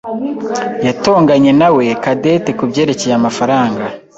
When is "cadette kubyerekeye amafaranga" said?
2.03-3.83